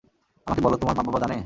আমাকে 0.47 0.61
বলো 0.61 0.75
তোমার 0.77 0.95
মা-বাবা 0.97 1.19
জানে? 1.23 1.37